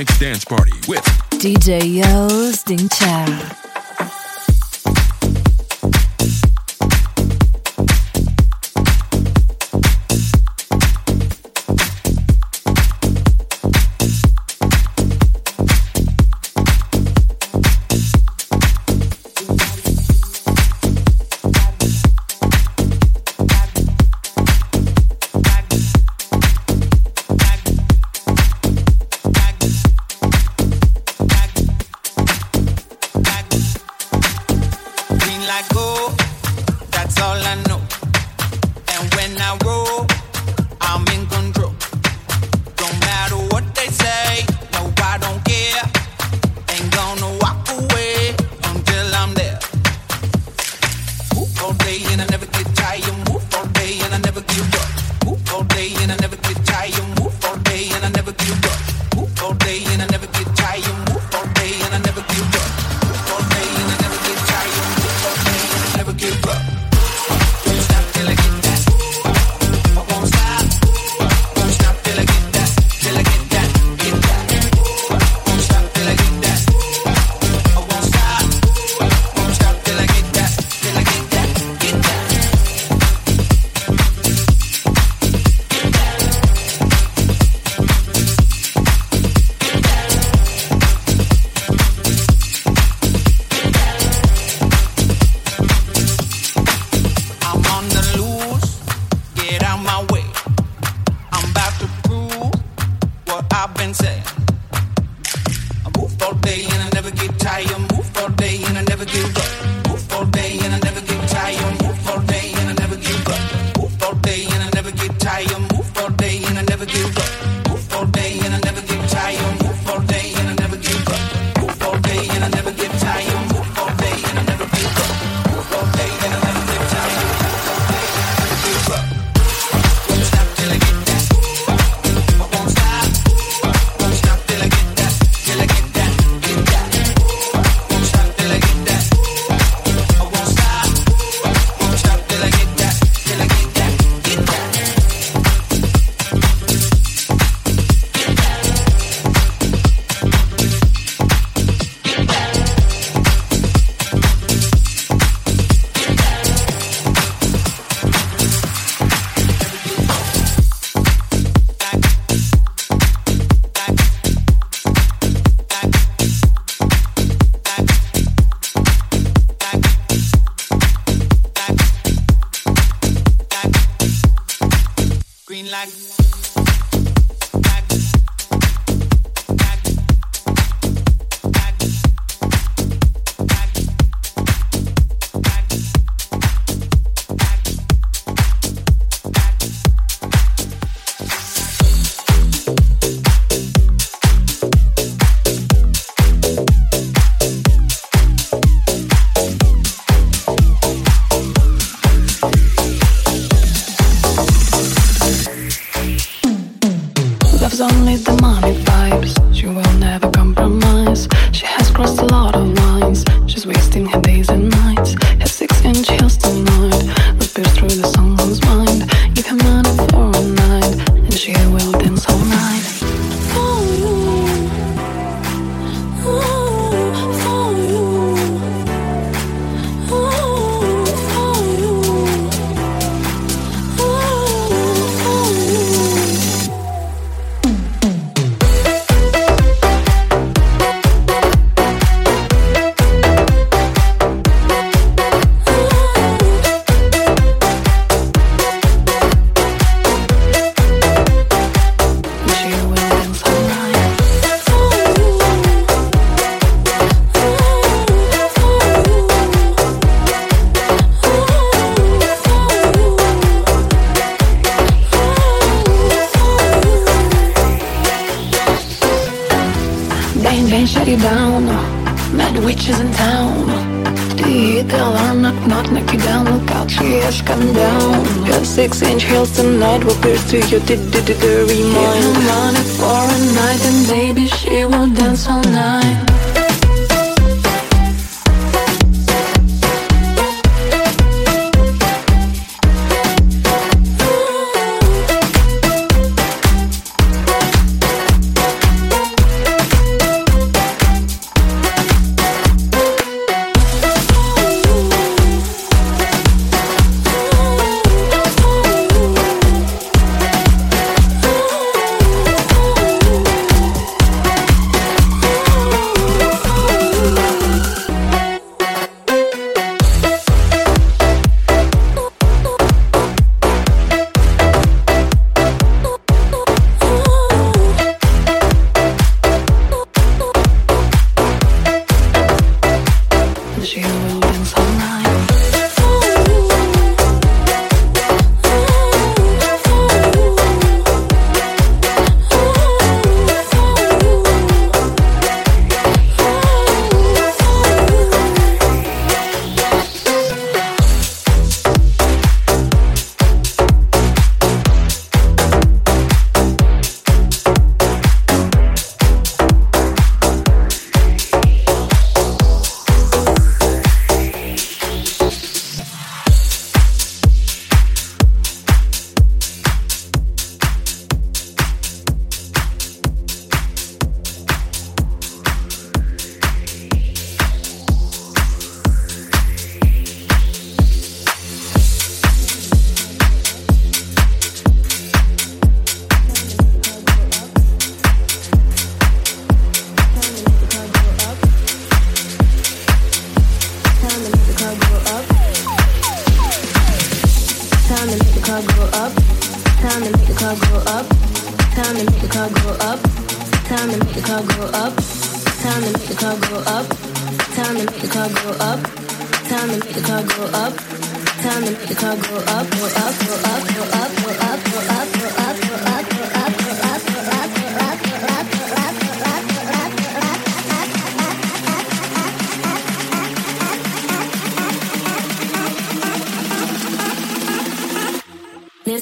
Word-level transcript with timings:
Mix 0.00 0.18
Dance 0.18 0.46
Party 0.46 0.72
with 0.88 1.04
DJ 1.32 2.00
Yo's 2.00 2.62
Ding 2.62 2.88
Cha. 2.88 3.59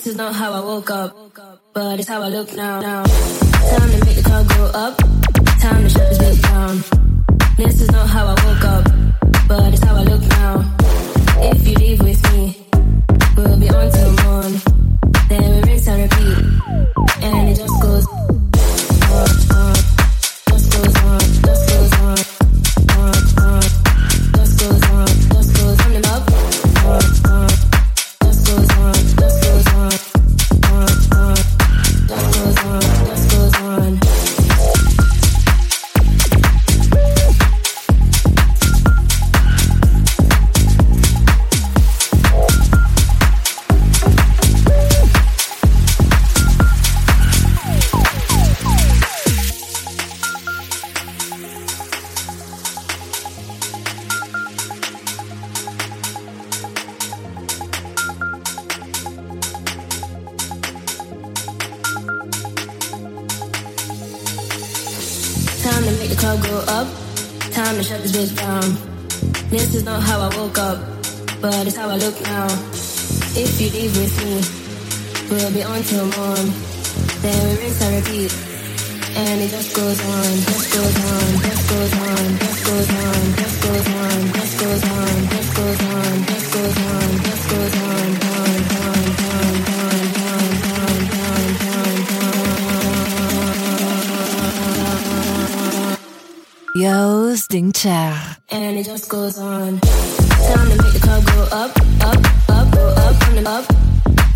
is 0.08 0.16
not 0.16 0.34
how 0.34 0.52
I 0.52 0.60
woke 0.60 0.90
up, 0.90 1.14
but 1.74 2.00
it's 2.00 2.08
how 2.08 2.22
I 2.22 2.28
look 2.28 2.54
now. 2.56 2.80
now. 2.80 3.04
Time 3.04 3.90
to 3.90 4.04
make 4.06 4.16
the 4.16 4.22
car 4.24 4.42
go 4.44 4.64
up, 4.74 4.96
time 5.60 5.82
to 5.82 5.90
shut 5.90 6.08
this 6.08 6.18
bitch 6.18 6.42
down. 6.42 6.74
This 7.58 7.82
is 7.82 7.90
not 7.90 8.08
how 8.08 8.24
I 8.26 8.36
woke 8.46 8.64
up, 8.64 8.84
but 9.46 9.74
it's 9.74 9.84
how 9.84 9.96
I 9.96 10.04
look 10.04 10.22
now. 10.40 10.54
If 11.52 11.68
you 11.68 11.74
leave 11.74 12.00
with 12.00 12.22
me, 12.32 12.56
we'll 13.36 13.60
be 13.60 13.68
on 13.68 13.90
till 13.90 14.12
morn. 14.24 14.52
There 15.28 15.67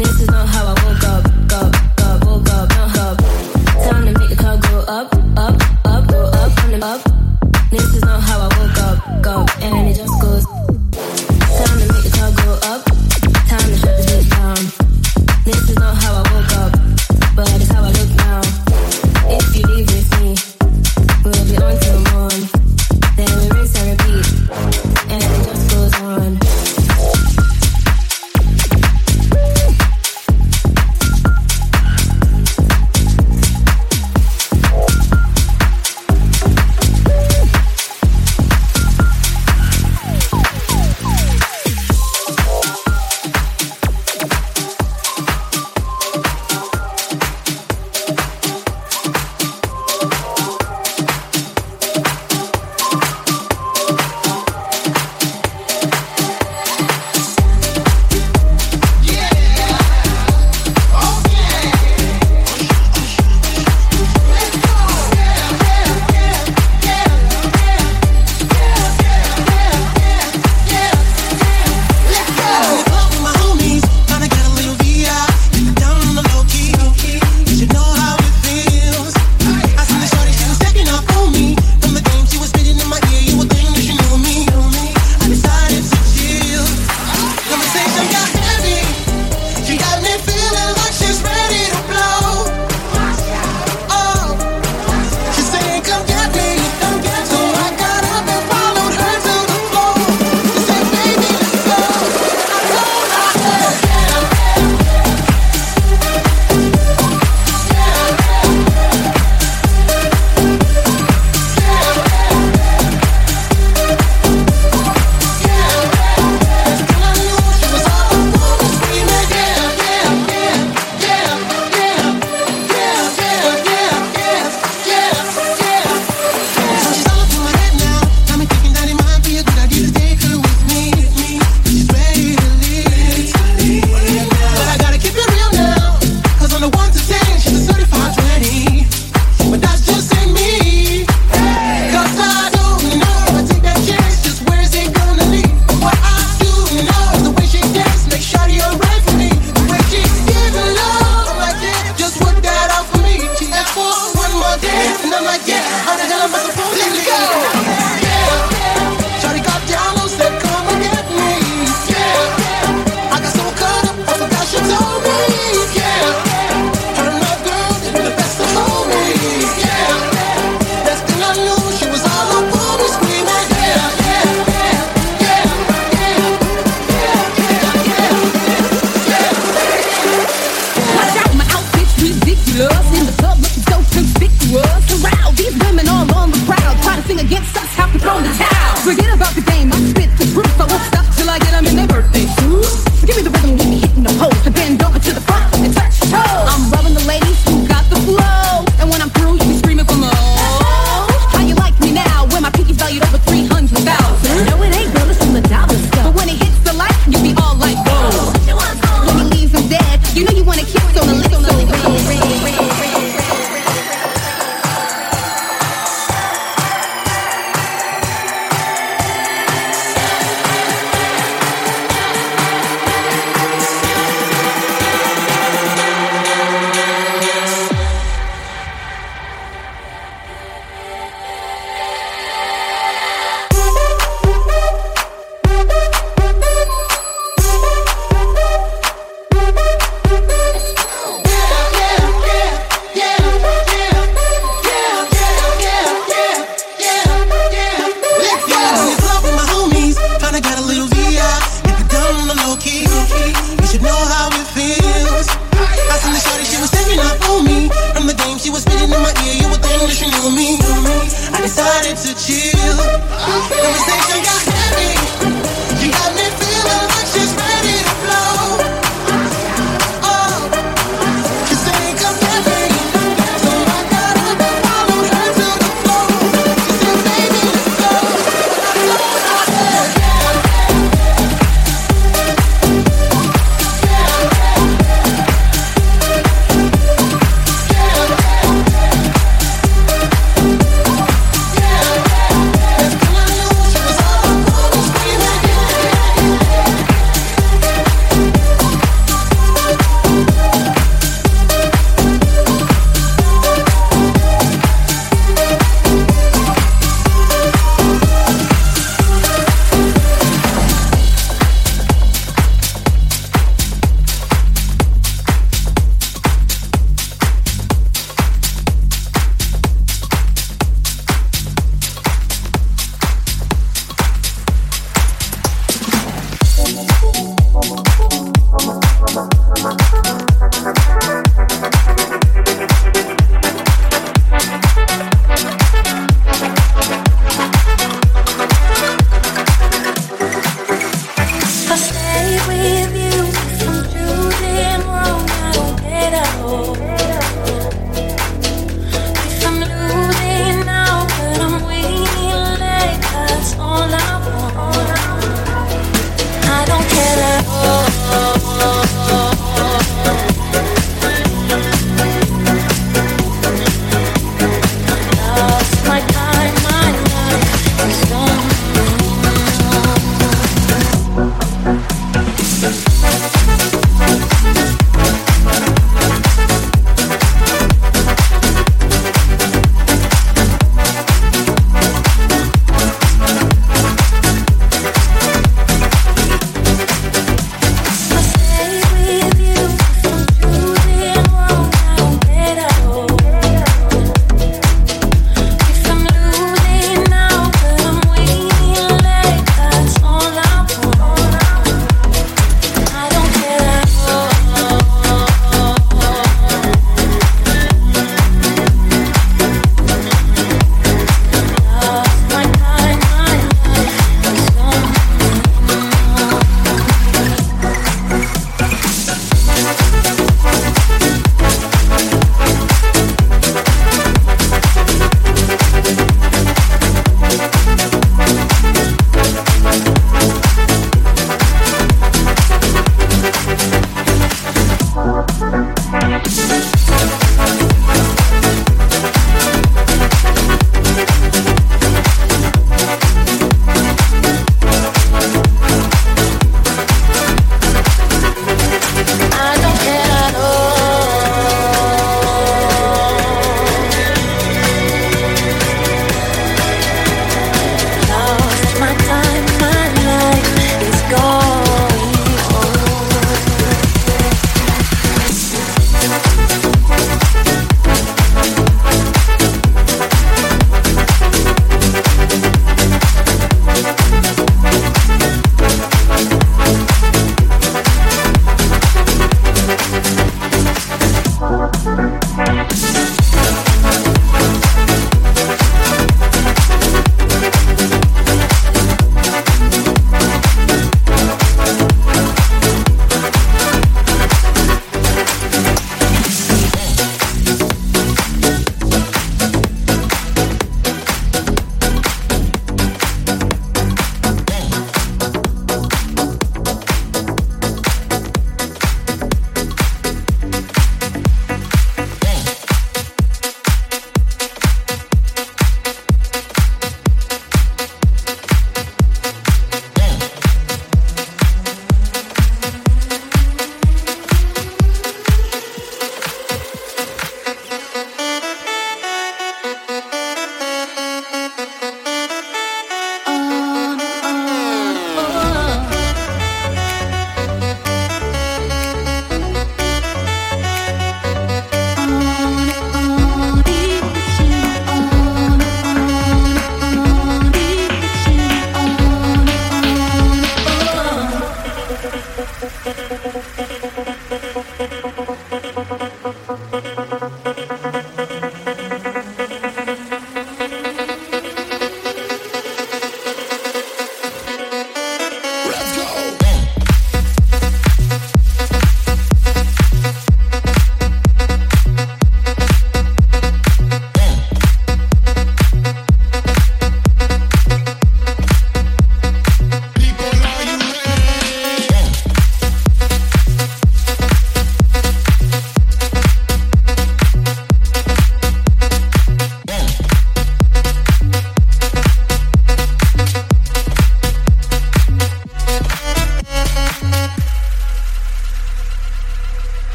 This 0.00 0.18
is 0.18 0.28
not 0.28 0.48
how 0.48 0.66
I 0.66 0.79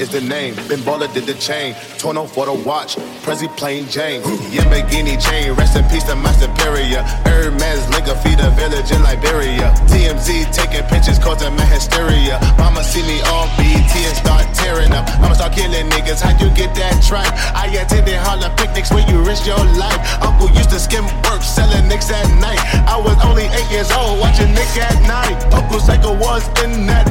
is 0.00 0.10
the 0.10 0.20
name. 0.20 0.54
Ben 0.68 0.80
Baller 0.80 1.12
did 1.12 1.24
the 1.24 1.34
chain. 1.34 1.74
Tourneau 1.98 2.26
for 2.26 2.46
the 2.46 2.52
watch. 2.52 2.96
Prezi 3.24 3.48
plain 3.56 3.86
Jane. 3.88 4.22
Yamagini 4.52 5.16
chain. 5.20 5.52
Rest 5.54 5.76
in 5.76 5.84
peace 5.88 6.04
to 6.04 6.14
my 6.16 6.32
superior. 6.32 7.02
Hermes 7.24 7.88
Linga 7.90 8.14
feed 8.22 8.40
a 8.40 8.50
village 8.50 8.90
in 8.90 9.02
Liberia. 9.02 9.72
TMZ 9.88 10.52
taking 10.52 10.84
pictures 10.88 11.18
causing 11.18 11.54
my 11.56 11.64
hysteria. 11.64 12.38
Mama 12.58 12.82
see 12.84 13.02
me 13.02 13.20
on 13.32 13.48
BET 13.56 13.94
and 13.96 14.16
start 14.16 14.44
tearing 14.54 14.92
up. 14.92 15.08
I'ma 15.20 15.34
start 15.34 15.52
killing 15.52 15.88
niggas. 15.90 16.20
How'd 16.20 16.40
you 16.40 16.50
get 16.54 16.74
that 16.76 17.02
tripe? 17.02 17.32
I 17.54 17.66
attended 17.72 18.16
Harlem 18.16 18.54
picnics 18.56 18.90
where 18.92 19.06
you 19.08 19.22
risk 19.22 19.46
your 19.46 19.62
life. 19.78 19.98
Uncle 20.22 20.50
used 20.50 20.70
to 20.70 20.80
skim 20.80 21.04
work 21.24 21.42
selling 21.42 21.88
nicks 21.88 22.10
at 22.10 22.28
night. 22.40 22.60
I 22.86 23.00
was 23.00 23.16
only 23.24 23.44
eight 23.44 23.70
years 23.70 23.90
old 23.92 24.20
watching 24.20 24.52
Nick 24.52 24.72
at 24.76 24.96
Nite. 25.06 25.40
Uncle 25.54 25.80
Psycho 25.80 26.12
was 26.18 26.44
in 26.62 26.86
that 26.86 27.05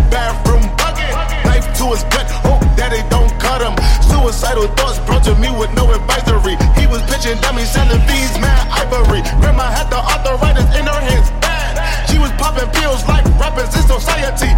Suicidal 4.45 4.75
thoughts 4.77 4.99
brought 5.09 5.23
to 5.23 5.33
me 5.41 5.49
with 5.57 5.73
no 5.73 5.89
advisory. 5.89 6.53
He 6.77 6.85
was 6.85 7.01
pitching 7.09 7.41
dummies, 7.41 7.71
selling 7.71 7.97
bees, 8.05 8.37
mad 8.37 8.69
ivory. 8.69 9.25
Grandma 9.41 9.73
had 9.73 9.89
the 9.89 9.97
arthritis 9.97 10.69
in 10.77 10.85
her 10.85 11.01
hands, 11.01 11.31
bad. 11.41 11.81
She 12.05 12.19
was 12.19 12.29
popping 12.37 12.69
pills 12.69 13.01
like 13.09 13.25
rappers 13.41 13.73
in 13.73 13.81
society. 13.89 14.53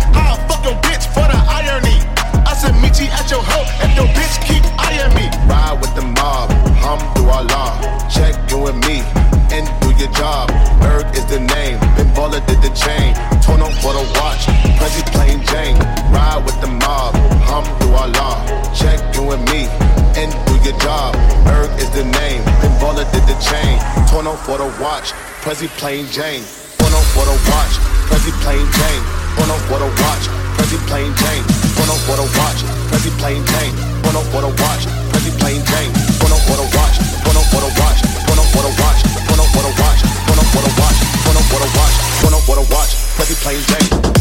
Up 24.37 24.45
for 24.45 24.57
the 24.59 24.69
watch, 24.83 25.13
Prezi 25.41 25.67
plain 25.81 26.05
Jane. 26.13 26.45
Tourneau 26.77 27.01
for 27.17 27.25
the 27.25 27.33
watch, 27.49 27.73
Prezi 28.05 28.29
plain 28.45 28.61
Jane. 28.77 29.03
Tourneau 29.33 29.57
for 29.65 29.79
the 29.81 29.89
watch, 30.05 30.29
Prezi 30.53 30.77
plain 30.85 31.09
Jane. 31.17 31.43
Tourneau 31.73 31.97
for 32.05 32.17
the 32.21 32.27
watch, 32.37 32.61
Prezi 32.85 33.09
plain 33.17 33.41
Jane. 33.49 33.73
Tourneau 34.05 34.21
for 34.29 34.41
the 34.45 34.51
watch, 34.61 34.85
Prezi 35.09 35.31
plain 35.41 35.65
Jane. 35.65 35.89
Up 36.21 36.37
for 36.45 36.53
the 36.53 36.67
watch, 36.77 37.01
Tourneau 37.25 37.41
for 37.49 37.61
the 37.65 37.71
watch, 37.81 37.99
Tourneau 38.29 38.45
for 38.53 38.61
the 38.61 38.73
watch, 38.77 39.01
Tourneau 39.25 39.47
for 39.49 39.63
the 39.65 39.73
watch, 39.81 40.01
Tourneau 40.05 40.45
for 40.53 40.61
the 40.61 40.73
watch, 40.77 40.97
Tourneau 41.25 41.43
for 41.49 41.59
the 41.65 41.69
watch, 41.73 41.95
Tourneau 42.21 42.41
for 42.45 42.55
the 42.61 42.65
watch, 42.69 42.91
Prezi 43.17 43.35
plain 43.41 43.61
Jane. 43.65 44.16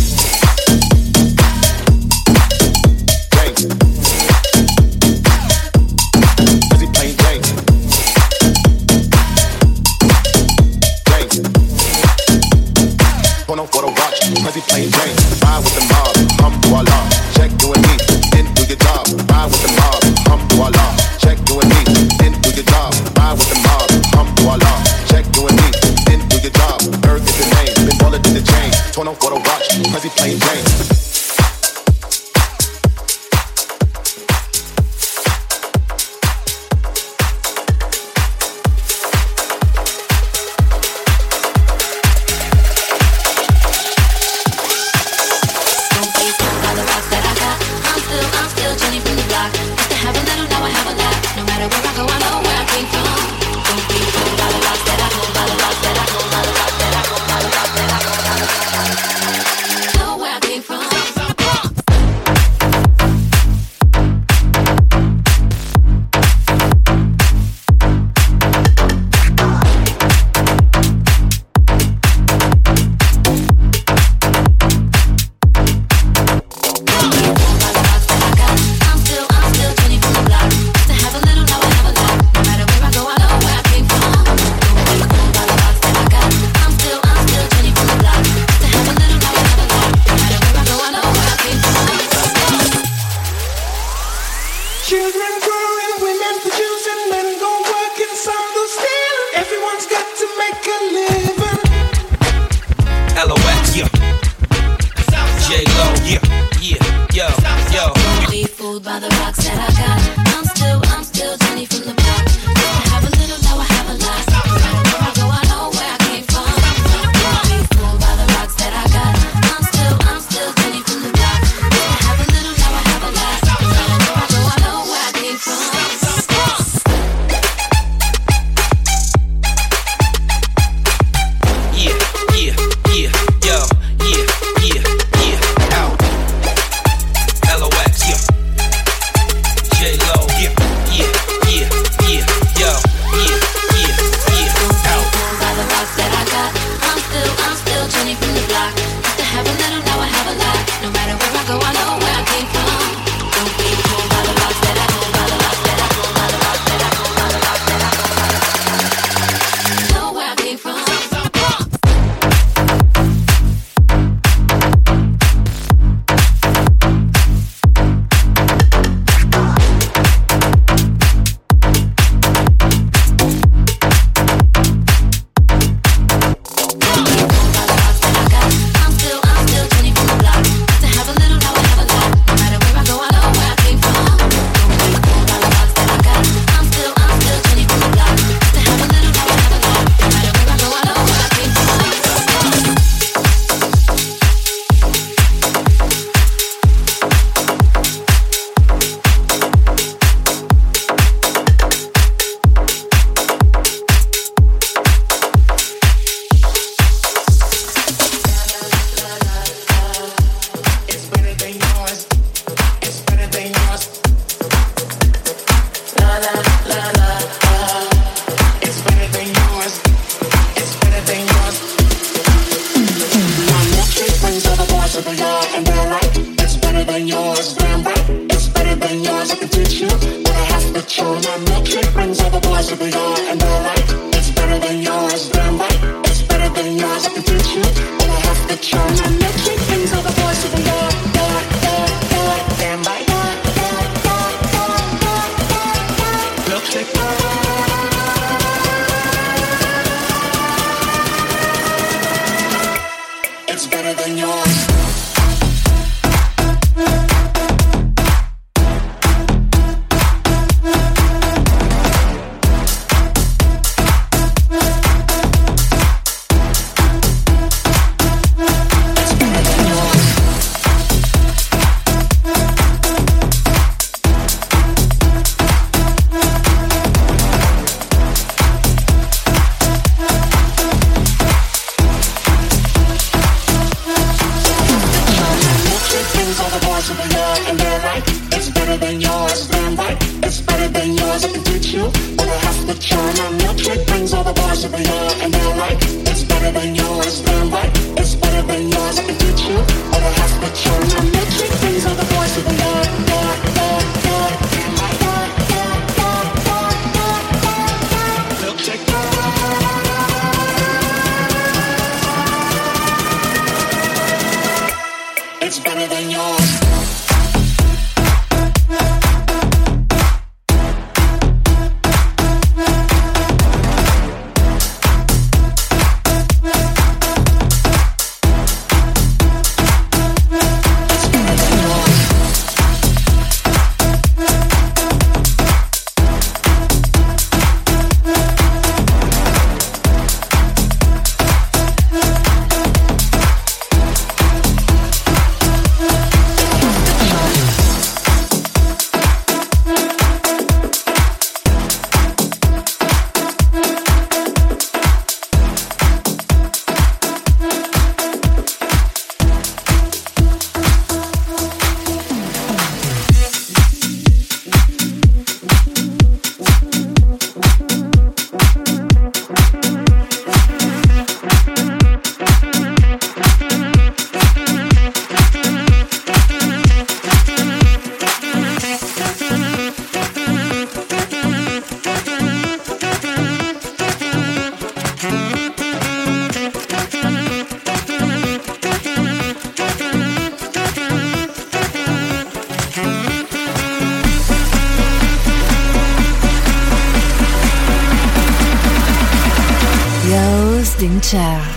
Culture. 401.06 401.55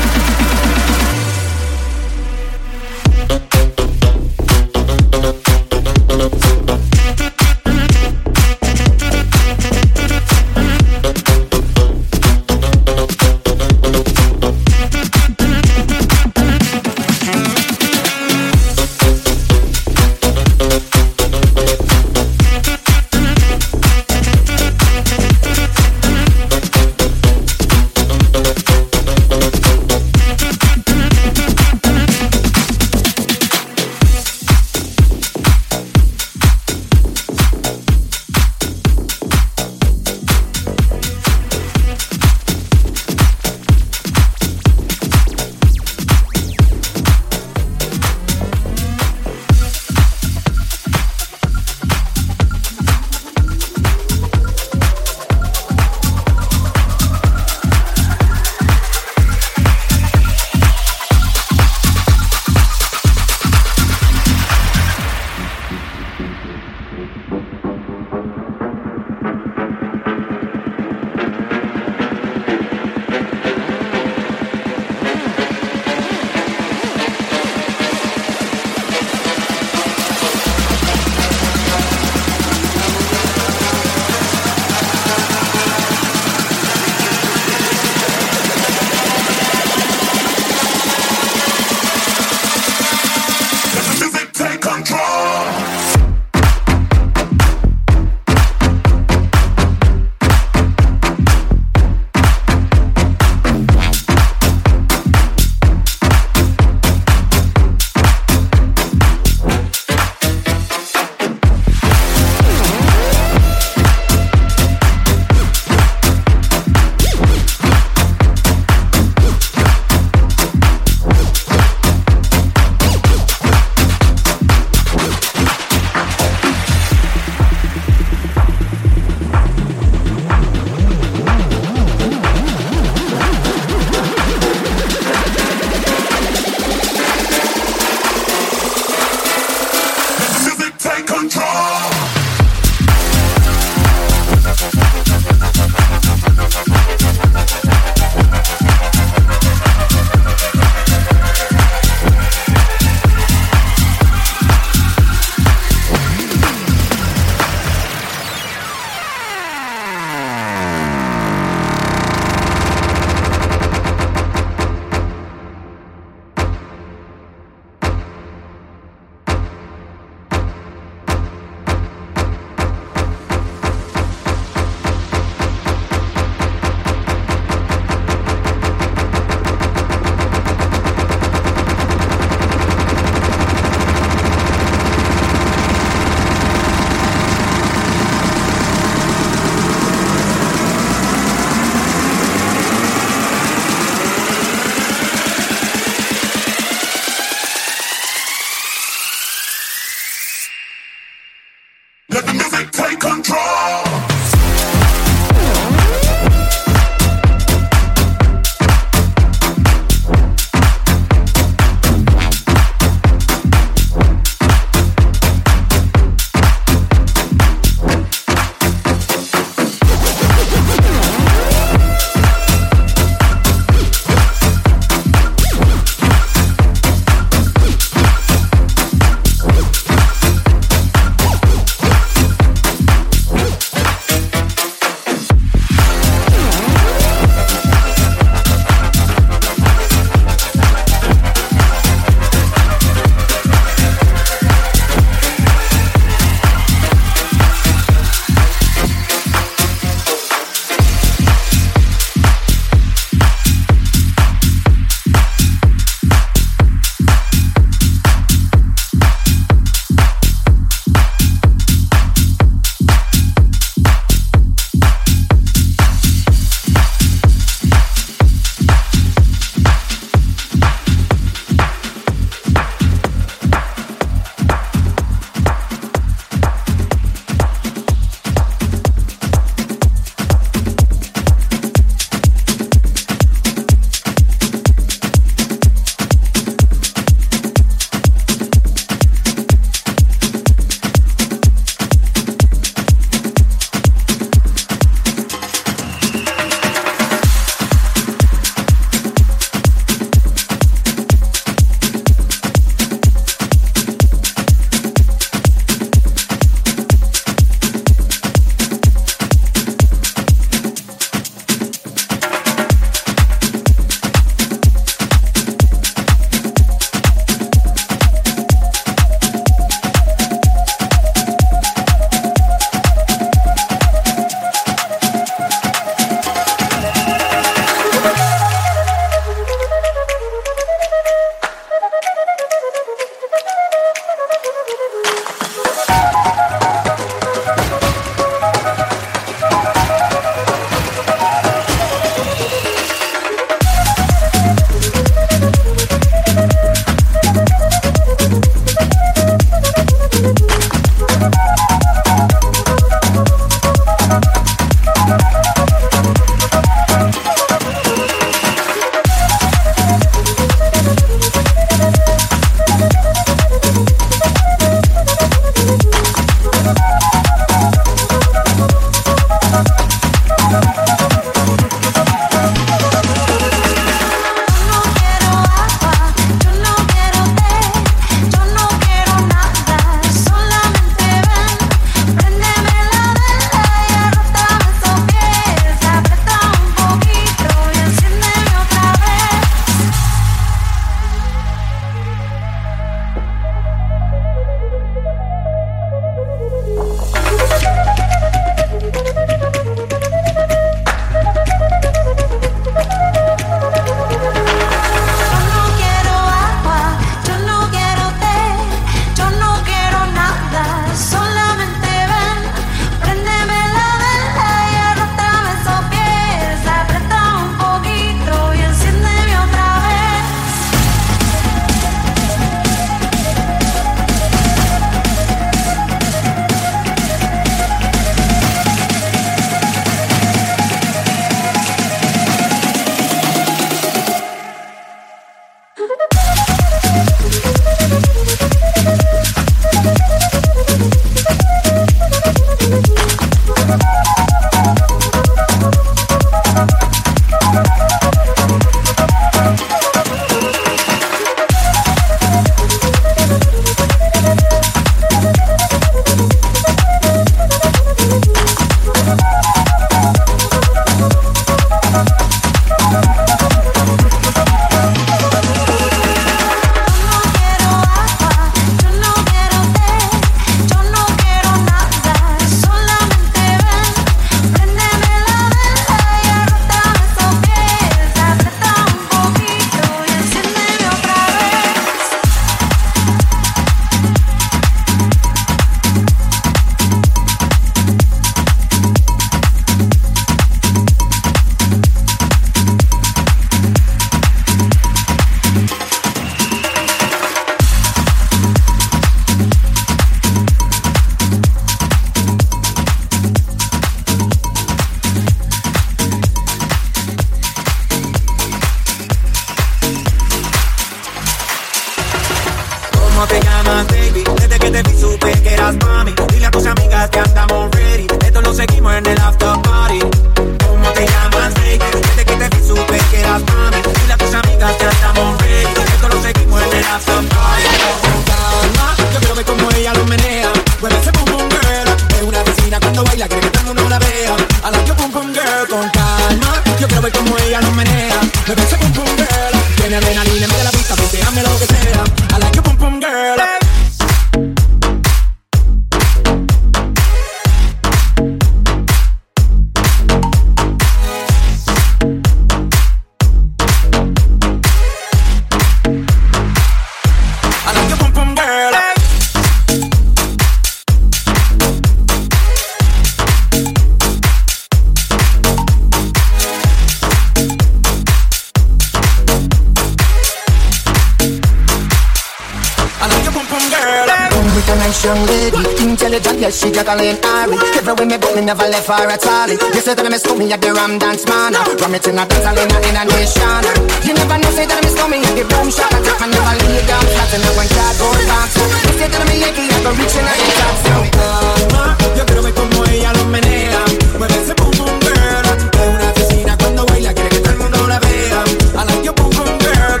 Yes, 576.38 576.60
she 576.60 576.70
got 576.70 576.88
a 576.88 576.94
lane 576.96 577.18
Ari 577.24 577.56
Everywhere 577.76 578.06
me 578.06 578.18
go, 578.18 578.34
me 578.34 578.42
never 578.44 578.66
left 578.68 578.88
her 578.88 579.08
at 579.08 579.26
all. 579.26 579.48
You 579.48 579.80
say 579.80 579.94
that 579.94 580.04
I 580.04 580.08
miss 580.08 580.24
me 580.36 580.52
at 580.52 580.60
the 580.60 580.72
Ram 580.72 580.98
Dance 580.98 581.24
Man. 581.26 581.52
Ram 581.54 581.94
it 581.94 582.06
in 582.06 582.18
a 582.18 582.24
dance, 582.26 582.46
all 582.46 582.56
in 582.56 582.70
a, 582.70 582.78
in 582.88 582.96
a 582.96 583.04
nation. 583.04 583.64
You 584.04 584.14
never 584.14 584.36
know, 584.38 584.50
say 584.52 584.66
that 584.66 584.78
I 584.78 584.82
miss 584.84 584.96
me 585.08 585.18
at 585.24 585.34
the 585.36 585.44
boom 585.48 585.68
shop 585.70 585.92
I 585.92 586.00
take 586.04 586.20
my 586.20 586.26
never 586.28 586.54
lay 586.66 586.82
down 586.86 587.04
flat 587.14 587.32
in 587.34 587.42
a 587.44 587.50
one 587.56 587.68
cardboard 587.72 588.20
box 588.28 588.50
You 588.56 588.92
say 589.00 589.08
that 589.08 589.20
I'm 589.20 589.30
a 589.30 589.34
Yankee, 589.36 589.68
I 589.70 589.78
go 589.82 589.90
reaching 589.96 590.26
out 590.26 590.36
the 590.36 590.48
top 590.60 590.76
So 590.84 590.94
Calma, 591.16 591.84
yo 592.16 592.22
quiero 592.26 592.42
ver 592.42 592.54
cómo 592.54 592.84
ella 592.90 593.12
lo 593.14 593.24
menea. 593.26 593.82
Mueve 594.18 594.36
ese 594.42 594.54
pum 594.54 594.70
pum 594.76 594.92
girl. 595.00 595.46
Es 595.46 595.88
una 595.88 596.10
asesina 596.10 596.56
cuando 596.58 596.84
baila, 596.86 597.12
quiere 597.14 597.30
que 597.30 597.40
todo 597.40 597.52
el 597.52 597.58
mundo 597.58 597.86
la 597.86 597.98
vea. 598.00 598.44
I 598.76 598.84
like 598.84 599.04
your 599.04 599.14
pum 599.14 599.30
pum 599.30 599.48
girl. 599.58 600.00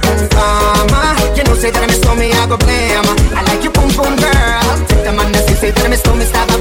Mama, 0.90 1.16
you 1.36 1.44
know, 1.44 1.54
say 1.56 1.70
that 1.70 1.82
I 1.82 1.86
miss 1.86 2.00
me, 2.16 2.32
I 2.32 2.46
go 2.46 2.56
blame 2.56 3.05
the 5.72 5.80
man 5.82 5.90
that 5.90 5.98
say 5.98 6.32
that 6.32 6.55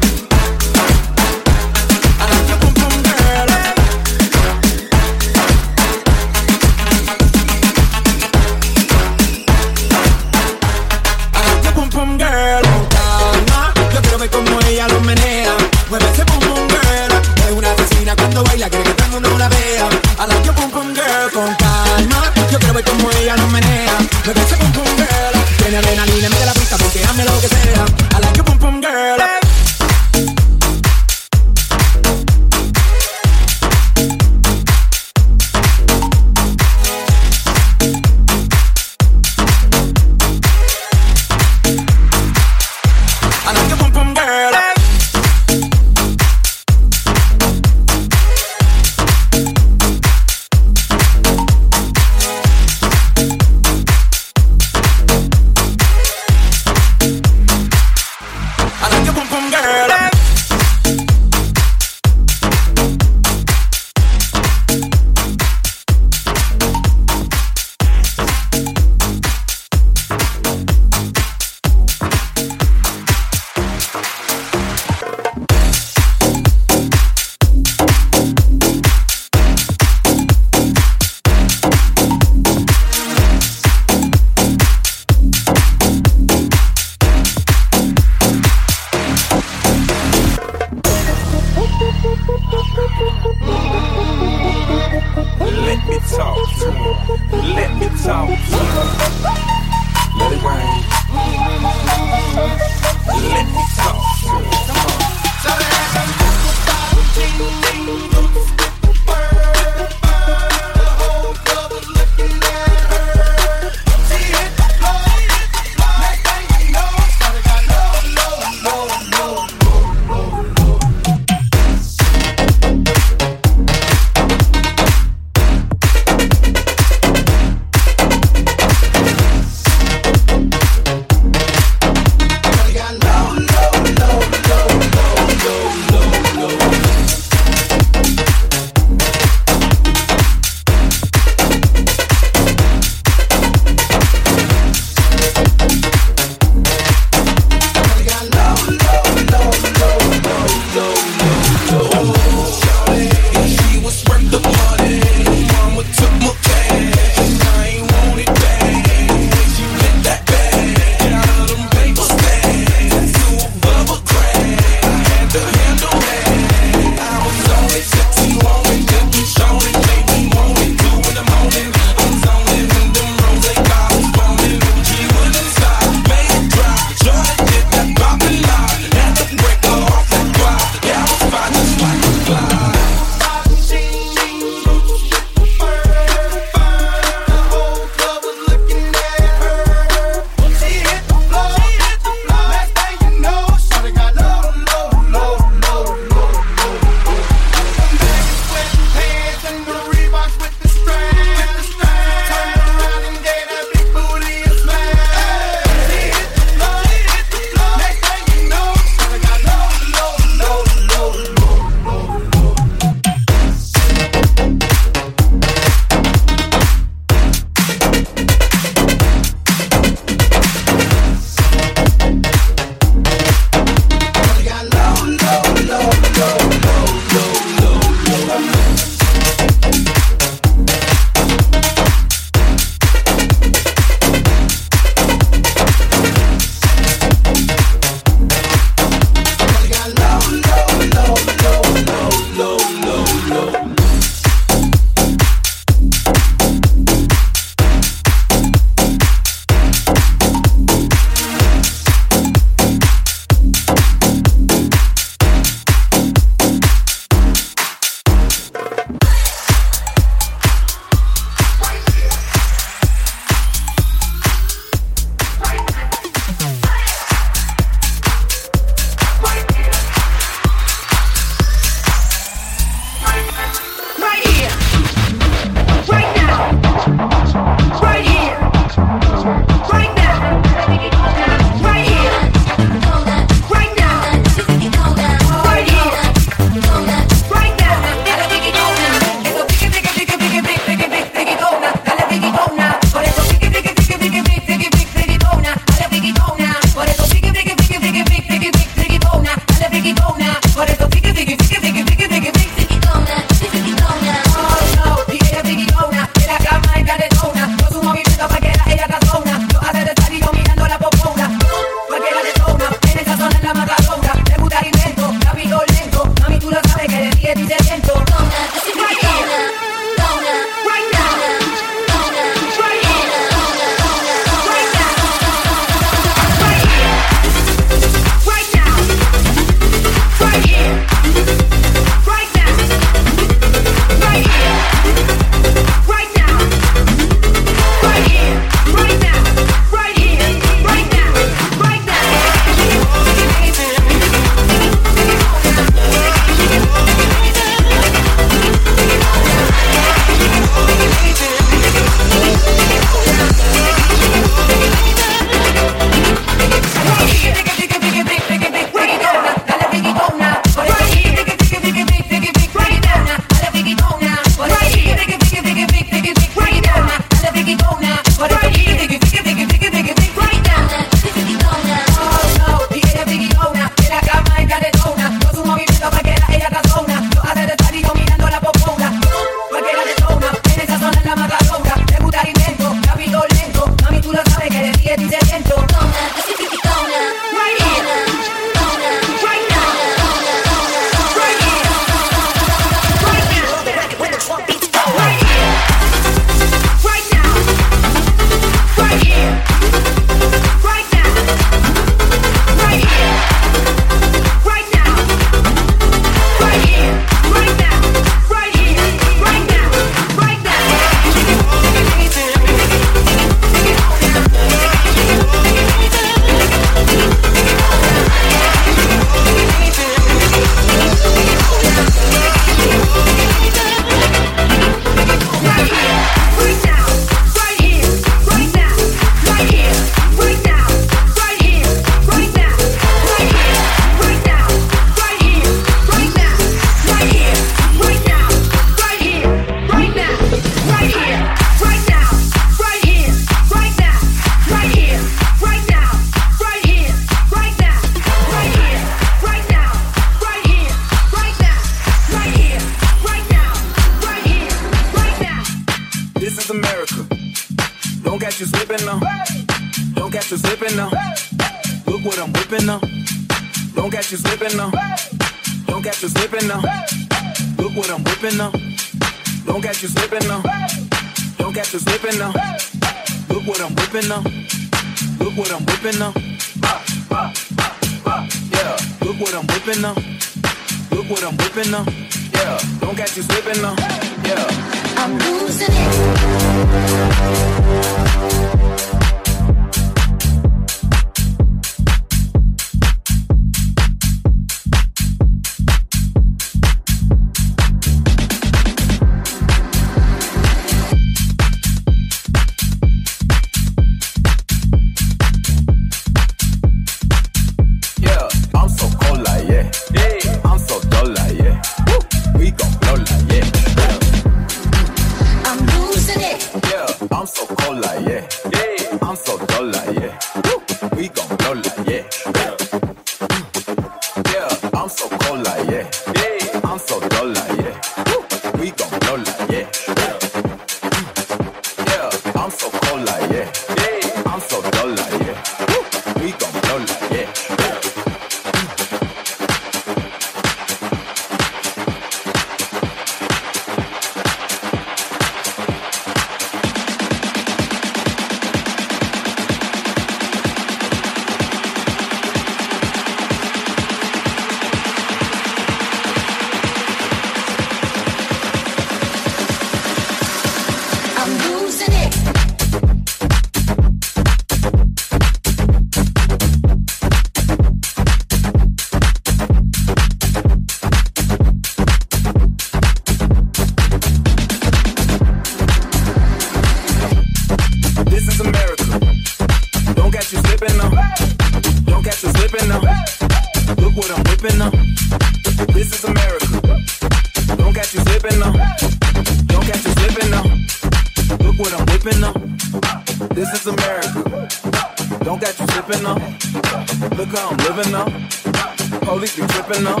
police 599.08 599.36
be 599.36 599.46
tripping 599.46 599.86
up. 599.86 600.00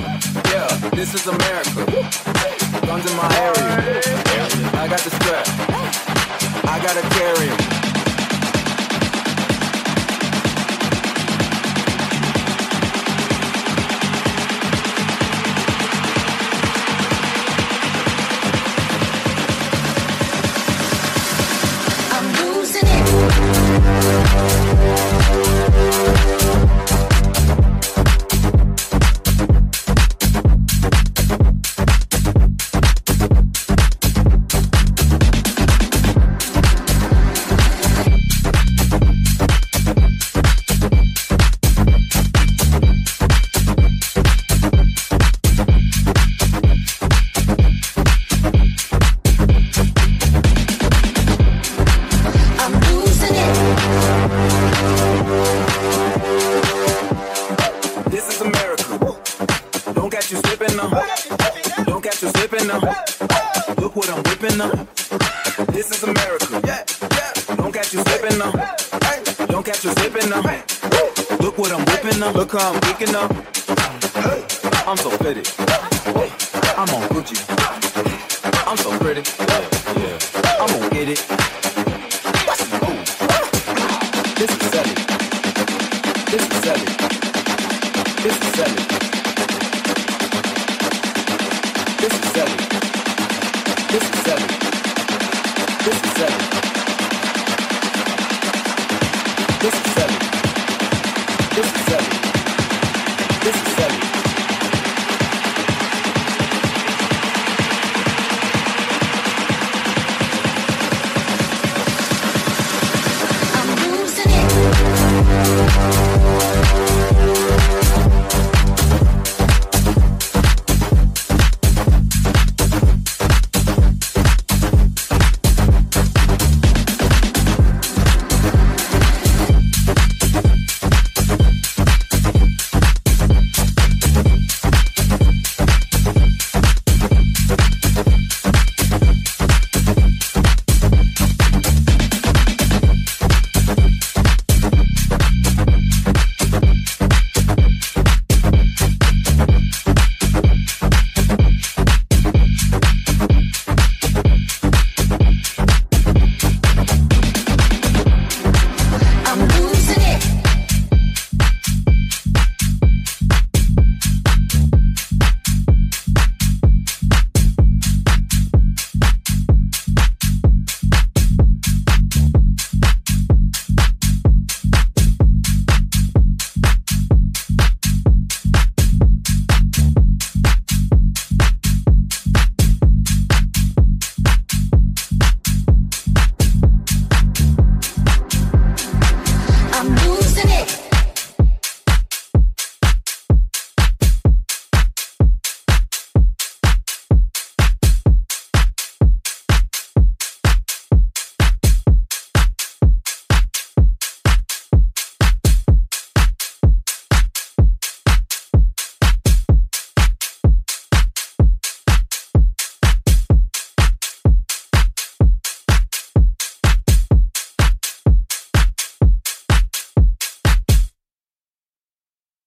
Yeah, 0.52 0.66
this 0.90 1.14
is 1.14 1.26
America. 1.26 1.86
Guns 2.86 3.10
in 3.10 3.16
my 3.16 3.28
area. 3.40 4.02
I 4.74 4.86
got 4.86 5.00
the 5.00 5.10
strap. 5.10 5.48
I 6.64 6.78
gotta 6.82 7.00
carry 7.16 7.48
em. 7.48 7.56
I'm 22.12 22.26
losing 22.44 22.84
it. 22.84 23.08